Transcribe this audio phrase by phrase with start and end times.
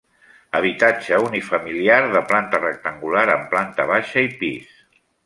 [0.59, 4.73] Habitatge unifamiliar de planta rectangular amb planta baixa i pis.